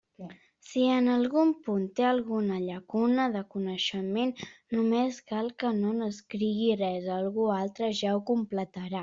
Si 0.67 0.83
en 0.93 1.09
algun 1.15 1.51
punt 1.67 1.83
té 1.99 2.05
alguna 2.11 2.57
llacuna 2.63 3.27
de 3.35 3.43
coneixement, 3.57 4.33
només 4.77 5.21
cal 5.33 5.53
que 5.65 5.73
no 5.83 5.93
n'escrigui 6.01 6.73
res: 6.83 7.07
algú 7.19 7.49
altre 7.59 7.93
ja 8.03 8.17
ho 8.17 8.27
completarà. 8.33 8.99